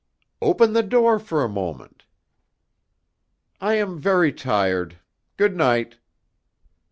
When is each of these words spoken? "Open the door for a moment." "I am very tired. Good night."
"Open 0.41 0.73
the 0.73 0.81
door 0.81 1.19
for 1.19 1.43
a 1.43 1.47
moment." 1.47 2.05
"I 3.59 3.75
am 3.75 3.99
very 3.99 4.33
tired. 4.33 4.97
Good 5.37 5.55
night." 5.55 5.99